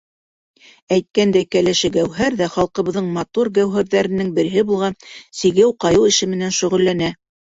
[0.95, 4.97] Әйткәндәй, кәләше Гәүһәр ҙә халҡыбыҙҙың матур гәүһәрҙәренең береһе булған
[5.43, 7.13] сигеү-ҡайыу эше менән шөғөлләнә.